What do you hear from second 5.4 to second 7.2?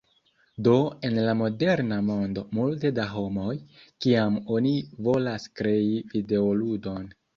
krei videoludon